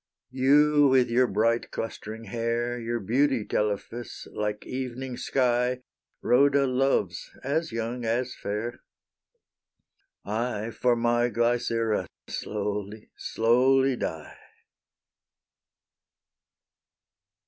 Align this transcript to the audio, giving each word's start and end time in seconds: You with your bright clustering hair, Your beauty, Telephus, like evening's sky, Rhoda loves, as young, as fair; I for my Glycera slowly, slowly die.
You 0.31 0.87
with 0.87 1.11
your 1.11 1.27
bright 1.27 1.69
clustering 1.69 2.23
hair, 2.23 2.79
Your 2.79 2.99
beauty, 2.99 3.45
Telephus, 3.45 4.27
like 4.33 4.65
evening's 4.65 5.25
sky, 5.25 5.83
Rhoda 6.23 6.65
loves, 6.65 7.29
as 7.43 7.71
young, 7.71 8.03
as 8.03 8.33
fair; 8.33 8.81
I 10.25 10.71
for 10.71 10.95
my 10.95 11.29
Glycera 11.29 12.07
slowly, 12.27 13.11
slowly 13.15 13.95
die. 13.95 14.39